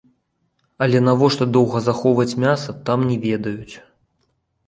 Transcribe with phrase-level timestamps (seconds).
[0.85, 3.75] Але навошта доўга захоўваць мяса, там не ведаюць.